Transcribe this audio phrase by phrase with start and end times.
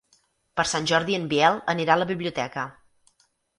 [0.59, 2.67] Per Sant Jordi en Biel anirà a la biblioteca.